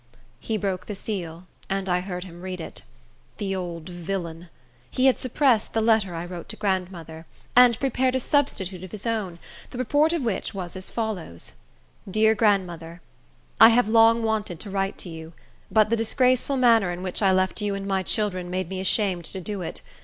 He 0.39 0.57
broke 0.57 0.87
the 0.87 0.95
seal, 0.95 1.45
and 1.69 1.87
I 1.87 1.99
heard 1.99 2.23
him 2.23 2.41
read 2.41 2.59
it. 2.59 2.81
The 3.37 3.55
old 3.55 3.87
villain! 3.87 4.49
He 4.89 5.05
had 5.05 5.19
suppressed 5.19 5.75
the 5.75 5.79
letter 5.81 6.15
I 6.15 6.25
wrote 6.25 6.49
to 6.49 6.55
grandmother, 6.55 7.27
and 7.55 7.79
prepared 7.79 8.15
a 8.15 8.19
substitute 8.19 8.83
of 8.83 8.89
his 8.93 9.05
own, 9.05 9.37
the 9.69 9.77
purport 9.77 10.11
of 10.11 10.23
which 10.23 10.55
was 10.55 10.75
as 10.75 10.89
follows:— 10.89 11.51
Dear 12.09 12.33
Grandmother: 12.33 12.99
I 13.59 13.69
have 13.69 13.87
long 13.87 14.23
wanted 14.23 14.59
to 14.61 14.71
write 14.71 14.97
to 14.97 15.09
you; 15.09 15.33
but 15.69 15.91
the 15.91 15.95
disgraceful 15.95 16.57
manner 16.57 16.89
in 16.89 17.03
which 17.03 17.21
I 17.21 17.31
left 17.31 17.61
you 17.61 17.75
and 17.75 17.85
my 17.85 18.01
children 18.01 18.49
made 18.49 18.69
me 18.69 18.79
ashamed 18.79 19.25
to 19.25 19.39
do 19.39 19.61
it. 19.61 19.81